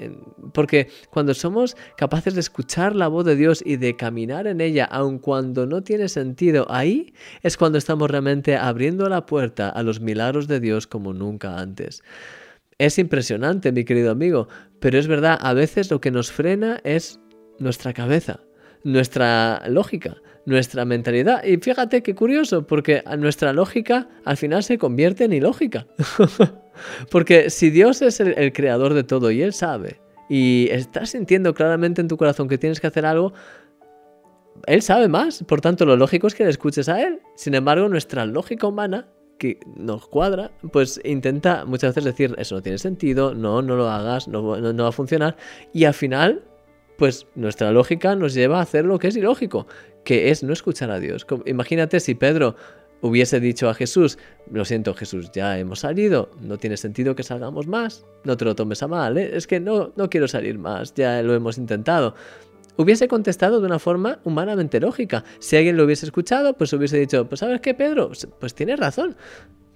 porque 0.53 0.89
cuando 1.11 1.35
somos 1.35 1.77
capaces 1.95 2.33
de 2.33 2.39
escuchar 2.39 2.95
la 2.95 3.07
voz 3.07 3.23
de 3.23 3.35
Dios 3.35 3.61
y 3.63 3.77
de 3.77 3.95
caminar 3.95 4.47
en 4.47 4.59
ella, 4.59 4.85
aun 4.85 5.19
cuando 5.19 5.67
no 5.67 5.83
tiene 5.83 6.09
sentido, 6.09 6.65
ahí 6.69 7.13
es 7.43 7.57
cuando 7.57 7.77
estamos 7.77 8.09
realmente 8.09 8.57
abriendo 8.57 9.07
la 9.07 9.27
puerta 9.27 9.69
a 9.69 9.83
los 9.83 10.01
milagros 10.01 10.47
de 10.47 10.59
Dios 10.59 10.87
como 10.87 11.13
nunca 11.13 11.59
antes. 11.59 12.01
Es 12.79 12.97
impresionante, 12.97 13.71
mi 13.71 13.85
querido 13.85 14.09
amigo, 14.09 14.47
pero 14.79 14.97
es 14.97 15.05
verdad, 15.05 15.37
a 15.39 15.53
veces 15.53 15.91
lo 15.91 16.01
que 16.01 16.09
nos 16.09 16.31
frena 16.31 16.81
es 16.83 17.19
nuestra 17.59 17.93
cabeza, 17.93 18.39
nuestra 18.83 19.61
lógica 19.69 20.17
nuestra 20.45 20.85
mentalidad. 20.85 21.43
Y 21.43 21.57
fíjate 21.57 22.01
qué 22.03 22.15
curioso, 22.15 22.65
porque 22.65 23.03
nuestra 23.17 23.53
lógica 23.53 24.07
al 24.25 24.37
final 24.37 24.63
se 24.63 24.77
convierte 24.77 25.25
en 25.25 25.33
ilógica. 25.33 25.87
porque 27.11 27.49
si 27.49 27.69
Dios 27.69 28.01
es 28.01 28.19
el, 28.19 28.53
creador 28.53 28.93
de 28.93 29.03
todo 29.03 29.31
y 29.31 29.41
Él 29.41 29.53
sabe, 29.53 29.99
y 30.29 30.69
estás 30.71 31.11
sintiendo 31.11 31.53
claramente 31.53 32.01
en 32.01 32.07
tu 32.07 32.17
corazón 32.17 32.47
que 32.47 32.57
tienes 32.57 32.79
que 32.79 32.87
hacer 32.87 33.05
algo, 33.05 33.33
Él 34.65 34.81
sabe 34.81 35.07
más, 35.07 35.43
por 35.43 35.61
tanto 35.61 35.85
lo 35.85 35.95
lógico 35.95 36.27
es 36.27 36.35
que 36.35 36.43
le 36.43 36.49
escuches 36.49 36.89
a 36.89 37.01
Él. 37.01 37.19
Sin 37.35 37.53
embargo, 37.53 37.87
nuestra 37.89 38.25
lógica 38.25 38.67
humana 38.67 39.07
que 39.37 39.59
nos 39.75 40.07
cuadra, 40.07 40.51
pues 40.71 41.01
intenta 41.03 41.65
muchas 41.65 41.95
veces 41.95 42.05
decir, 42.05 42.35
eso 42.37 42.55
no 42.55 42.61
tiene 42.61 42.77
sentido, 42.77 43.33
no, 43.33 43.63
no 43.63 43.75
lo 43.75 43.89
hagas, 43.89 44.27
no, 44.27 44.55
no 44.57 44.83
va 44.83 44.89
a 44.89 44.91
funcionar, 44.91 45.35
y 45.73 45.85
al 45.85 45.95
final 45.95 46.43
pues 47.01 47.25
nuestra 47.33 47.71
lógica 47.71 48.15
nos 48.15 48.35
lleva 48.35 48.59
a 48.59 48.61
hacer 48.61 48.85
lo 48.85 48.99
que 48.99 49.07
es 49.07 49.15
ilógico, 49.15 49.65
que 50.03 50.31
es 50.31 50.43
no 50.43 50.53
escuchar 50.53 50.91
a 50.91 50.99
Dios. 50.99 51.25
Imagínate 51.45 51.99
si 51.99 52.15
Pedro 52.15 52.55
hubiese 53.01 53.39
dicho 53.39 53.67
a 53.67 53.73
Jesús, 53.73 54.17
lo 54.51 54.63
siento 54.63 54.93
Jesús, 54.93 55.31
ya 55.31 55.57
hemos 55.57 55.79
salido, 55.79 56.29
no 56.39 56.57
tiene 56.57 56.77
sentido 56.77 57.15
que 57.15 57.23
salgamos 57.23 57.67
más, 57.67 58.05
no 58.23 58.37
te 58.37 58.45
lo 58.45 58.55
tomes 58.55 58.83
a 58.83 58.87
mal, 58.87 59.17
¿eh? 59.17 59.31
es 59.33 59.47
que 59.47 59.59
no, 59.59 59.91
no 59.95 60.09
quiero 60.09 60.27
salir 60.27 60.59
más, 60.59 60.93
ya 60.93 61.21
lo 61.23 61.33
hemos 61.33 61.57
intentado. 61.57 62.15
Hubiese 62.77 63.07
contestado 63.07 63.59
de 63.59 63.65
una 63.65 63.79
forma 63.79 64.19
humanamente 64.23 64.79
lógica. 64.79 65.23
Si 65.39 65.57
alguien 65.57 65.77
lo 65.77 65.83
hubiese 65.83 66.05
escuchado, 66.05 66.53
pues 66.53 66.71
hubiese 66.73 66.97
dicho, 66.97 67.27
pues 67.27 67.39
sabes 67.39 67.59
qué, 67.59 67.73
Pedro, 67.73 68.11
pues 68.39 68.55
tienes 68.55 68.79
razón, 68.79 69.15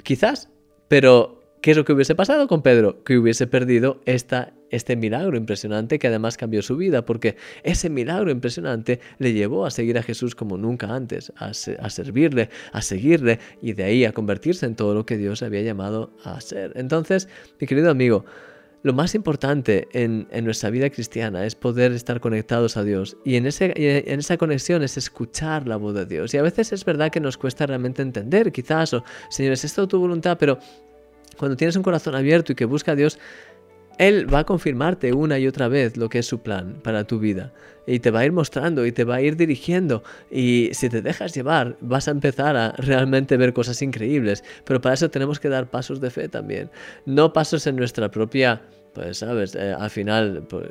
quizás, 0.03 0.49
pero 0.87 1.44
¿qué 1.65 1.71
es 1.71 1.77
lo 1.77 1.83
que 1.83 1.93
hubiese 1.93 2.13
pasado 2.13 2.47
con 2.47 2.61
Pedro? 2.61 3.03
Que 3.03 3.17
hubiese 3.17 3.47
perdido 3.47 3.99
esta 4.05 4.53
este 4.69 4.95
milagro 4.95 5.35
impresionante 5.35 5.97
que 5.97 6.05
además 6.05 6.37
cambió 6.37 6.61
su 6.61 6.77
vida, 6.77 7.07
porque 7.07 7.37
ese 7.63 7.89
milagro 7.89 8.29
impresionante 8.29 8.99
le 9.17 9.33
llevó 9.33 9.65
a 9.65 9.71
seguir 9.71 9.97
a 9.97 10.03
Jesús 10.03 10.35
como 10.35 10.57
nunca 10.57 10.93
antes, 10.93 11.33
a, 11.37 11.55
servirle, 11.55 12.51
a 12.71 12.83
seguirle 12.83 13.39
y 13.63 13.73
de 13.73 13.83
ahí 13.83 14.05
a 14.05 14.11
convertirse 14.11 14.67
en 14.67 14.75
todo 14.75 14.93
lo 14.93 15.07
que 15.07 15.17
Dios 15.17 15.41
había 15.41 15.63
llamado 15.63 16.11
a 16.23 16.39
ser. 16.39 16.71
Entonces, 16.75 17.27
mi 17.59 17.65
querido 17.65 17.89
amigo, 17.89 18.25
lo 18.83 18.93
más 18.93 19.15
importante 19.15 19.87
en, 19.93 20.27
nuestra 20.43 20.69
vida 20.69 20.91
cristiana 20.91 21.47
es 21.47 21.55
poder 21.55 21.93
estar 21.93 22.19
conectados 22.19 22.77
a 22.77 22.83
Dios 22.83 23.17
y 23.25 23.37
en, 23.37 23.47
ese, 23.47 23.73
en 23.75 24.19
esa 24.19 24.37
conexión 24.37 24.83
es 24.83 24.97
escuchar 24.97 25.67
la 25.67 25.77
voz 25.77 25.95
de 25.95 26.05
Dios. 26.05 26.31
Y 26.35 26.37
a 26.37 26.43
veces 26.43 26.71
es 26.73 26.85
verdad 26.85 27.11
que 27.11 27.19
nos 27.19 27.39
cuesta 27.39 27.65
realmente 27.65 28.03
entender, 28.03 28.51
quizás, 28.51 28.93
o 28.93 29.03
Señor, 29.29 29.53
es 29.53 29.65
esto 29.65 29.87
tu 29.87 29.99
voluntad, 29.99 30.37
pero 30.39 30.59
cuando 31.37 31.57
tienes 31.57 31.75
un 31.75 31.83
corazón 31.83 32.15
abierto 32.15 32.51
y 32.51 32.55
que 32.55 32.65
busca 32.65 32.93
a 32.93 32.95
Dios, 32.95 33.19
él 33.97 34.33
va 34.33 34.39
a 34.39 34.43
confirmarte 34.43 35.13
una 35.13 35.39
y 35.39 35.47
otra 35.47 35.67
vez 35.67 35.95
lo 35.95 36.09
que 36.09 36.19
es 36.19 36.25
su 36.25 36.39
plan 36.39 36.79
para 36.83 37.05
tu 37.05 37.19
vida. 37.19 37.53
Y 37.87 37.99
te 37.99 38.11
va 38.11 38.21
a 38.21 38.25
ir 38.25 38.31
mostrando 38.31 38.85
y 38.85 38.91
te 38.91 39.03
va 39.03 39.15
a 39.15 39.21
ir 39.21 39.37
dirigiendo. 39.37 40.03
Y 40.29 40.69
si 40.73 40.89
te 40.89 41.01
dejas 41.01 41.33
llevar, 41.33 41.77
vas 41.81 42.07
a 42.07 42.11
empezar 42.11 42.57
a 42.57 42.71
realmente 42.73 43.37
ver 43.37 43.53
cosas 43.53 43.81
increíbles. 43.81 44.43
Pero 44.65 44.81
para 44.81 44.95
eso 44.95 45.09
tenemos 45.09 45.39
que 45.39 45.49
dar 45.49 45.69
pasos 45.69 46.01
de 46.01 46.09
fe 46.09 46.27
también. 46.27 46.69
No 47.05 47.31
pasos 47.31 47.67
en 47.67 47.75
nuestra 47.75 48.09
propia 48.11 48.61
pues 48.95 49.17
sabes, 49.17 49.55
eh, 49.55 49.75
al 49.77 49.89
final 49.89 50.43
pues, 50.49 50.67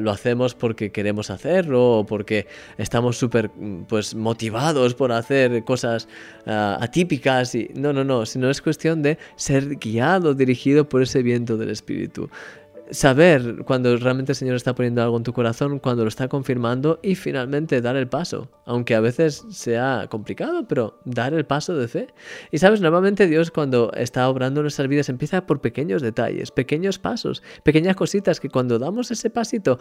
lo 0.00 0.10
hacemos 0.10 0.56
porque 0.56 0.90
queremos 0.90 1.30
hacerlo 1.30 1.98
o 1.98 2.06
porque 2.06 2.48
estamos 2.76 3.16
súper 3.16 3.50
pues 3.88 4.16
motivados 4.16 4.94
por 4.94 5.12
hacer 5.12 5.62
cosas 5.62 6.08
ah, 6.46 6.76
atípicas 6.80 7.54
y 7.54 7.70
no, 7.74 7.92
no, 7.92 8.02
no, 8.02 8.26
sino 8.26 8.50
es 8.50 8.60
cuestión 8.60 9.00
de 9.00 9.16
ser 9.36 9.76
guiado, 9.76 10.34
dirigido 10.34 10.88
por 10.88 11.02
ese 11.02 11.22
viento 11.22 11.56
del 11.56 11.70
espíritu 11.70 12.28
saber 12.90 13.64
cuando 13.64 13.96
realmente 13.96 14.32
el 14.32 14.36
Señor 14.36 14.56
está 14.56 14.74
poniendo 14.74 15.02
algo 15.02 15.16
en 15.16 15.22
tu 15.22 15.32
corazón, 15.32 15.78
cuando 15.78 16.04
lo 16.04 16.08
está 16.08 16.28
confirmando 16.28 17.00
y 17.02 17.14
finalmente 17.14 17.80
dar 17.80 17.96
el 17.96 18.08
paso, 18.08 18.50
aunque 18.66 18.94
a 18.94 19.00
veces 19.00 19.44
sea 19.50 20.06
complicado, 20.10 20.66
pero 20.66 21.00
dar 21.04 21.34
el 21.34 21.44
paso 21.44 21.76
de 21.76 21.88
fe. 21.88 22.06
Y 22.50 22.58
sabes, 22.58 22.80
normalmente 22.80 23.26
Dios 23.26 23.50
cuando 23.50 23.92
está 23.92 24.28
obrando 24.28 24.62
nuestras 24.62 24.88
vidas 24.88 25.08
empieza 25.08 25.46
por 25.46 25.60
pequeños 25.60 26.02
detalles, 26.02 26.50
pequeños 26.50 26.98
pasos, 26.98 27.42
pequeñas 27.62 27.96
cositas 27.96 28.40
que 28.40 28.48
cuando 28.48 28.78
damos 28.78 29.10
ese 29.10 29.30
pasito 29.30 29.78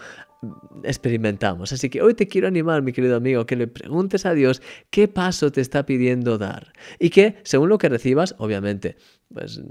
experimentamos. 0.83 1.71
Así 1.73 1.89
que 1.89 2.01
hoy 2.01 2.13
te 2.13 2.27
quiero 2.27 2.47
animar, 2.47 2.81
mi 2.81 2.93
querido 2.93 3.15
amigo, 3.15 3.45
que 3.45 3.55
le 3.55 3.67
preguntes 3.67 4.25
a 4.25 4.33
Dios 4.33 4.61
qué 4.89 5.07
paso 5.07 5.51
te 5.51 5.61
está 5.61 5.85
pidiendo 5.85 6.37
dar 6.37 6.73
y 6.99 7.09
que 7.09 7.37
según 7.43 7.69
lo 7.69 7.77
que 7.77 7.89
recibas, 7.89 8.35
obviamente, 8.37 8.97
pues 9.33 9.61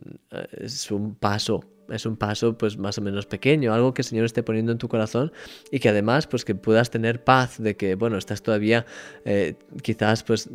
es 0.53 0.91
un 0.91 1.15
paso 1.15 1.76
es 1.91 2.07
un 2.07 2.17
paso 2.17 2.57
pues 2.57 2.77
más 2.79 2.99
o 2.99 3.03
menos 3.03 3.27
pequeño, 3.27 3.73
algo 3.73 3.95
que 3.95 4.03
el 4.03 4.07
Señor 4.07 4.25
esté 4.25 4.43
poniendo 4.43 4.73
en 4.73 4.79
tu 4.79 4.89
corazón 4.89 5.33
y 5.71 5.79
que 5.79 5.89
además 5.89 6.27
pues 6.27 6.45
que 6.45 6.55
puedas 6.55 6.91
tener 6.91 7.25
paz 7.25 7.57
de 7.59 7.77
que 7.77 7.95
bueno, 7.95 8.19
estás 8.19 8.43
todavía 8.43 8.87
eh, 9.25 9.55
quizás 9.83 10.23
pues 10.23 10.49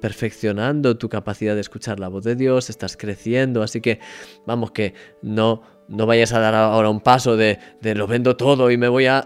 perfeccionando 0.00 0.96
tu 0.96 1.08
capacidad 1.08 1.54
de 1.54 1.60
escuchar 1.60 2.00
la 2.00 2.08
voz 2.08 2.24
de 2.24 2.36
Dios, 2.36 2.70
estás 2.70 2.96
creciendo, 2.96 3.62
así 3.62 3.80
que 3.80 4.00
vamos 4.46 4.70
que 4.70 4.94
no 5.22 5.62
no 5.88 6.06
vayas 6.06 6.32
a 6.32 6.38
dar 6.38 6.54
ahora 6.54 6.88
un 6.88 7.00
paso 7.00 7.36
de, 7.36 7.58
de 7.80 7.96
lo 7.96 8.06
vendo 8.06 8.36
todo 8.36 8.70
y 8.70 8.76
me 8.76 8.86
voy 8.86 9.06
a... 9.06 9.24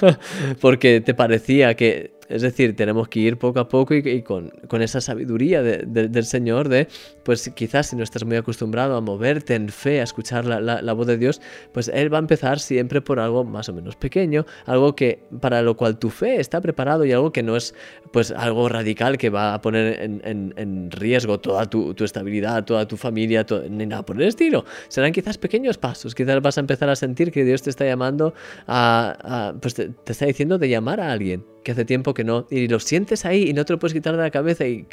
porque 0.60 1.02
te 1.02 1.12
parecía 1.12 1.74
que 1.74 2.17
es 2.28 2.42
decir, 2.42 2.76
tenemos 2.76 3.08
que 3.08 3.20
ir 3.20 3.38
poco 3.38 3.60
a 3.60 3.68
poco 3.68 3.94
y, 3.94 4.22
con, 4.22 4.52
esa 4.80 5.00
sabiduría 5.00 5.62
del 5.62 6.24
Señor 6.24 6.68
de, 6.68 6.88
pues 7.24 7.50
quizás 7.54 7.88
si 7.88 7.96
no 7.96 8.02
estás 8.02 8.24
muy 8.24 8.36
acostumbrado 8.36 8.96
a 8.96 9.00
moverte 9.00 9.54
en 9.54 9.68
fe, 9.68 10.00
a 10.00 10.04
escuchar 10.04 10.44
la, 10.44 10.92
voz 10.92 11.06
de 11.06 11.16
Dios, 11.16 11.40
pues 11.72 11.88
Él 11.88 12.12
va 12.12 12.18
a 12.18 12.20
empezar 12.20 12.58
siempre 12.58 13.00
por 13.00 13.18
algo 13.18 13.44
más 13.44 13.68
o 13.68 13.72
menos 13.72 13.96
pequeño, 13.96 14.44
algo 14.66 14.94
que 14.94 15.24
para 15.40 15.62
lo 15.62 15.76
cual 15.76 15.98
tu 15.98 16.10
fe 16.10 16.40
está 16.40 16.60
preparado 16.60 17.04
y 17.04 17.12
algo 17.12 17.32
que 17.32 17.42
no 17.42 17.56
es 17.56 17.74
pues 18.12 18.30
algo 18.30 18.68
radical 18.68 19.18
que 19.18 19.30
va 19.30 19.54
a 19.54 19.60
poner 19.60 20.00
en, 20.00 20.90
riesgo 20.90 21.40
toda 21.40 21.66
tu, 21.66 21.94
estabilidad, 22.04 22.64
toda 22.64 22.86
tu 22.86 22.96
familia, 22.96 23.46
ni 23.70 23.86
nada 23.86 24.04
por 24.04 24.20
el 24.20 24.28
estilo. 24.28 24.64
Serán 24.88 25.12
quizás 25.12 25.38
pequeños 25.38 25.78
pasos, 25.78 26.14
quizás 26.14 26.40
vas 26.42 26.58
a 26.58 26.60
empezar 26.60 26.88
a 26.88 26.96
sentir 26.96 27.30
que 27.32 27.44
Dios 27.44 27.62
te 27.62 27.70
está 27.70 27.84
llamando 27.84 28.34
a, 28.66 29.54
pues 29.60 29.74
te 29.74 29.92
está 30.06 30.26
diciendo 30.26 30.58
de 30.58 30.68
llamar 30.68 31.00
a 31.00 31.12
alguien 31.12 31.44
que 31.68 31.72
hace 31.72 31.84
tiempo 31.84 32.14
que 32.14 32.17
no, 32.24 32.46
y 32.50 32.68
lo 32.68 32.80
sientes 32.80 33.24
ahí 33.24 33.48
y 33.48 33.52
no 33.52 33.64
te 33.64 33.72
lo 33.72 33.78
puedes 33.78 33.94
quitar 33.94 34.16
de 34.16 34.22
la 34.22 34.30
cabeza 34.30 34.66
y, 34.66 34.86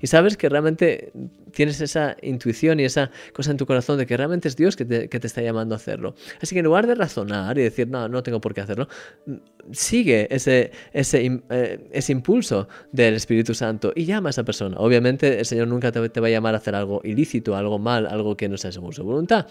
y 0.00 0.06
sabes 0.06 0.36
que 0.36 0.48
realmente 0.48 1.12
tienes 1.52 1.80
esa 1.80 2.16
intuición 2.22 2.80
y 2.80 2.84
esa 2.84 3.10
cosa 3.32 3.50
en 3.50 3.56
tu 3.56 3.66
corazón 3.66 3.98
de 3.98 4.06
que 4.06 4.16
realmente 4.16 4.48
es 4.48 4.56
Dios 4.56 4.76
que 4.76 4.84
te, 4.84 5.08
que 5.08 5.20
te, 5.20 5.26
está 5.26 5.42
llamando 5.42 5.74
a 5.74 5.76
hacerlo. 5.76 6.14
Así 6.40 6.54
que 6.54 6.60
en 6.60 6.64
lugar 6.64 6.86
de 6.86 6.94
razonar 6.94 7.58
y 7.58 7.62
decir, 7.62 7.88
no, 7.88 8.08
no 8.08 8.22
tengo 8.22 8.40
por 8.40 8.54
qué 8.54 8.62
hacerlo, 8.62 8.88
sigue 9.70 10.28
ese, 10.34 10.72
ese, 10.92 11.42
eh, 11.50 11.88
ese 11.92 12.12
impulso 12.12 12.68
del 12.90 13.14
Espíritu 13.14 13.54
Santo 13.54 13.92
y 13.94 14.04
llama 14.04 14.28
a 14.28 14.30
esa 14.30 14.44
persona. 14.44 14.76
Obviamente 14.78 15.38
el 15.38 15.46
Señor 15.46 15.68
nunca 15.68 15.92
te, 15.92 16.08
te 16.08 16.20
va 16.20 16.26
a 16.28 16.30
llamar 16.30 16.54
a 16.54 16.58
hacer 16.58 16.74
algo 16.74 17.00
ilícito, 17.04 17.56
algo 17.56 17.78
mal, 17.78 18.06
algo 18.06 18.36
que 18.36 18.48
no 18.48 18.56
sea 18.56 18.72
según 18.72 18.92
su 18.92 19.04
voluntad. 19.04 19.46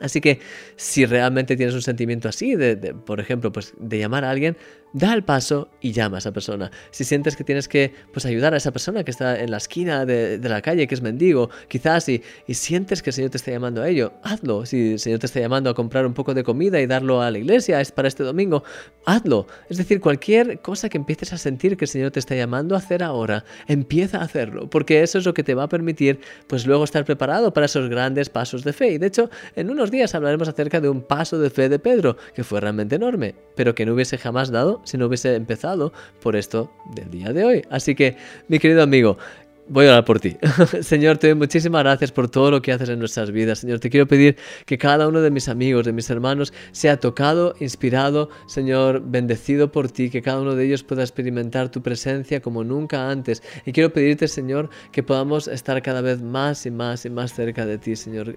Así 0.00 0.20
que 0.20 0.40
si 0.76 1.06
realmente 1.06 1.56
tienes 1.56 1.74
un 1.74 1.82
sentimiento 1.82 2.28
así, 2.28 2.56
de, 2.56 2.76
por 2.94 3.20
ejemplo, 3.20 3.52
pues 3.52 3.74
de 3.78 3.98
llamar 3.98 4.24
a 4.24 4.30
alguien, 4.30 4.56
da 4.94 5.12
el 5.12 5.24
paso 5.24 5.68
y 5.80 5.92
llama 5.92 6.16
a 6.16 6.18
esa 6.20 6.32
persona. 6.32 6.70
Si 6.92 7.04
sientes 7.04 7.36
que 7.36 7.44
tienes 7.44 7.68
que 7.68 7.92
pues, 8.12 8.24
ayudar 8.24 8.54
a 8.54 8.56
esa 8.56 8.70
persona 8.70 9.02
que 9.04 9.10
está 9.10 9.40
en 9.40 9.50
la 9.50 9.56
esquina 9.58 10.06
de, 10.06 10.38
la 10.38 10.62
calle, 10.62 10.86
que 10.86 10.94
es 10.94 11.02
mendigo, 11.02 11.50
quizás, 11.68 12.08
y, 12.08 12.22
y, 12.46 12.54
sientes 12.54 13.02
que 13.02 13.10
el 13.10 13.14
Señor 13.14 13.30
te 13.30 13.36
está 13.36 13.50
llamando 13.50 13.82
a 13.82 13.88
ello, 13.88 14.12
hazlo. 14.22 14.64
Si 14.64 14.92
el 14.92 14.98
Señor 15.00 15.18
te 15.18 15.26
está 15.26 15.40
llamando 15.40 15.68
a 15.68 15.74
comprar 15.74 16.06
un 16.06 16.14
poco 16.14 16.32
de 16.32 16.44
comida 16.44 16.80
y 16.80 16.86
darlo 16.86 17.20
a 17.20 17.30
la 17.30 17.38
iglesia, 17.38 17.80
es 17.80 17.90
para 17.90 18.06
este 18.06 18.22
domingo, 18.22 18.62
hazlo. 19.04 19.48
Es 19.68 19.78
decir, 19.78 20.00
cualquier 20.00 20.60
cosa 20.60 20.88
que 20.88 20.96
empieces 20.96 21.32
a 21.32 21.38
sentir 21.38 21.76
que 21.76 21.86
el 21.86 21.90
Señor 21.90 22.12
te 22.12 22.20
está 22.20 22.36
llamando 22.36 22.76
a 22.76 22.78
hacer 22.78 23.02
ahora, 23.02 23.44
empieza 23.66 24.18
a 24.18 24.22
hacerlo, 24.22 24.70
porque 24.70 25.02
eso 25.02 25.18
es 25.18 25.26
lo 25.26 25.34
que 25.34 25.42
te 25.42 25.54
va 25.54 25.64
a 25.64 25.68
permitir, 25.68 26.20
pues 26.46 26.66
luego 26.66 26.84
estar 26.84 27.04
preparado 27.04 27.52
para 27.52 27.66
esos 27.66 27.88
grandes 27.88 28.28
pasos 28.30 28.62
de 28.62 28.72
fe. 28.72 28.92
Y 28.92 28.98
de 28.98 29.08
hecho, 29.08 29.28
en 29.56 29.70
unos 29.70 29.90
días 29.90 30.14
hablaremos 30.14 30.46
acerca 30.46 30.80
de 30.80 30.88
un 30.88 31.02
paso 31.02 31.40
de 31.40 31.50
fe 31.50 31.68
de 31.68 31.80
Pedro, 31.80 32.16
que 32.32 32.44
fue 32.44 32.60
realmente 32.60 32.94
enorme, 32.94 33.34
pero 33.56 33.74
que 33.74 33.84
no 33.84 33.94
hubiese 33.94 34.18
jamás 34.18 34.52
dado 34.52 34.83
si 34.84 34.96
no 34.96 35.06
hubiese 35.06 35.34
empezado 35.34 35.92
por 36.22 36.36
esto 36.36 36.70
del 36.94 37.10
día 37.10 37.32
de 37.32 37.44
hoy. 37.44 37.62
Así 37.70 37.94
que, 37.94 38.16
mi 38.48 38.58
querido 38.58 38.82
amigo, 38.82 39.18
Voy 39.66 39.86
a 39.86 39.92
orar 39.92 40.04
por 40.04 40.20
ti. 40.20 40.36
Señor, 40.82 41.16
te 41.16 41.28
doy 41.28 41.36
muchísimas 41.36 41.82
gracias 41.82 42.12
por 42.12 42.28
todo 42.28 42.50
lo 42.50 42.60
que 42.60 42.70
haces 42.70 42.90
en 42.90 42.98
nuestras 42.98 43.30
vidas. 43.30 43.60
Señor, 43.60 43.80
te 43.80 43.88
quiero 43.88 44.06
pedir 44.06 44.36
que 44.66 44.76
cada 44.76 45.08
uno 45.08 45.22
de 45.22 45.30
mis 45.30 45.48
amigos, 45.48 45.86
de 45.86 45.92
mis 45.94 46.10
hermanos, 46.10 46.52
sea 46.72 46.98
tocado, 46.98 47.54
inspirado, 47.60 48.28
Señor, 48.46 49.00
bendecido 49.02 49.72
por 49.72 49.90
ti, 49.90 50.10
que 50.10 50.20
cada 50.20 50.42
uno 50.42 50.54
de 50.54 50.66
ellos 50.66 50.82
pueda 50.82 51.02
experimentar 51.02 51.70
tu 51.70 51.80
presencia 51.80 52.42
como 52.42 52.62
nunca 52.62 53.08
antes. 53.08 53.42
Y 53.64 53.72
quiero 53.72 53.90
pedirte, 53.90 54.28
Señor, 54.28 54.68
que 54.92 55.02
podamos 55.02 55.48
estar 55.48 55.80
cada 55.80 56.02
vez 56.02 56.20
más 56.20 56.66
y 56.66 56.70
más 56.70 57.06
y 57.06 57.10
más 57.10 57.32
cerca 57.32 57.64
de 57.64 57.78
ti, 57.78 57.96
Señor. 57.96 58.36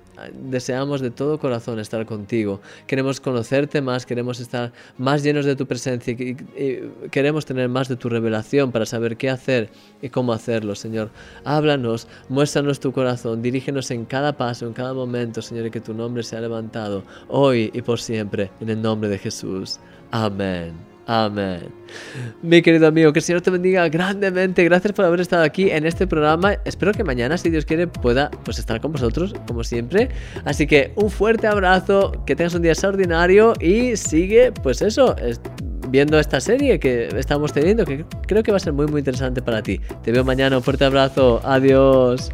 Deseamos 0.50 1.02
de 1.02 1.12
todo 1.12 1.40
corazón 1.40 1.80
estar 1.80 2.06
contigo. 2.06 2.62
Queremos 2.88 3.20
conocerte 3.20 3.82
más, 3.82 4.06
queremos 4.06 4.40
estar 4.40 4.72
más 4.98 5.24
llenos 5.24 5.44
de 5.44 5.58
tu 5.58 5.68
presencia 5.68 6.14
y, 6.14 6.38
queremos 7.12 7.46
tener 7.46 7.68
más 7.68 7.90
de 7.90 7.98
tu 7.98 8.08
revelación 8.08 8.72
para 8.72 8.86
saber 8.86 9.18
qué 9.18 9.30
hacer 9.30 9.70
y 10.02 10.08
cómo 10.08 10.32
hacerlo, 10.32 10.74
Señor. 10.74 11.10
Háblanos, 11.44 12.08
muéstranos 12.30 12.80
tu 12.80 12.92
corazón, 12.92 13.42
dirígenos 13.42 13.92
en 13.92 14.06
cada 14.06 14.36
paso, 14.36 14.68
en 14.68 14.74
cada 14.74 14.94
momento, 14.94 15.42
Señor, 15.42 15.68
y 15.68 15.72
que 15.72 15.82
tu 15.82 15.94
nombre 15.94 16.24
sea 16.24 16.42
levantado 16.42 17.04
hoy 17.28 17.72
y 17.74 17.82
por 17.82 18.00
siempre, 18.00 18.52
en 18.60 18.70
el 18.70 18.82
nombre 18.82 19.10
de 19.10 19.18
Jesús. 19.18 19.80
Amén. 20.12 20.74
Amén. 21.10 21.70
Mi 22.42 22.62
querido 22.62 22.86
amigo, 22.86 23.14
que 23.14 23.20
el 23.20 23.24
Señor 23.24 23.42
te 23.42 23.50
bendiga 23.50 23.88
grandemente. 23.88 24.62
Gracias 24.66 24.92
por 24.92 25.06
haber 25.06 25.22
estado 25.22 25.44
aquí 25.44 25.70
en 25.70 25.86
este 25.86 26.06
programa. 26.06 26.56
Espero 26.66 26.92
que 26.92 27.06
mañana, 27.06 27.38
si 27.38 27.50
Dios 27.50 27.64
quiere, 27.64 27.88
pueda 27.88 28.30
pues, 28.44 28.60
estar 28.60 28.82
con 28.82 28.92
vosotros, 28.92 29.34
como 29.48 29.64
siempre. 29.64 30.10
Así 30.44 30.68
que 30.68 30.92
un 30.96 31.10
fuerte 31.10 31.48
abrazo, 31.48 32.12
que 32.26 32.36
tengas 32.36 32.56
un 32.56 32.62
día 32.62 32.74
extraordinario 32.74 33.54
y 33.62 33.96
sigue, 33.96 34.52
pues 34.52 34.82
eso, 34.82 35.16
viendo 35.90 36.20
esta 36.20 36.40
serie 36.40 36.80
que 36.80 37.08
estamos 37.18 37.54
teniendo, 37.54 37.86
que 37.86 38.06
creo 38.28 38.44
que 38.44 38.52
va 38.52 38.58
a 38.58 38.60
ser 38.60 38.74
muy 38.74 38.88
muy 38.88 39.00
interesante 39.00 39.42
para 39.42 39.62
ti. 39.62 39.80
Te 40.04 40.12
veo 40.12 40.24
mañana, 40.24 40.58
un 40.58 40.64
fuerte 40.64 40.86
abrazo, 40.86 41.42
adiós. 41.44 42.32